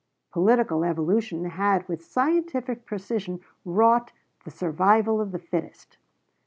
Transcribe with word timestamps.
Political 0.31 0.83
evolution 0.83 1.45
had 1.45 1.87
with 1.87 2.03
scientific 2.03 2.87
precision 2.87 3.39
wrought 3.63 4.11
"the 4.45 4.49
survival 4.49 5.21
of 5.21 5.31
the 5.31 5.37
fittest." 5.37 5.99